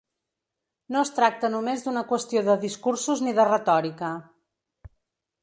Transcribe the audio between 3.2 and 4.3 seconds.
ni de retòrica.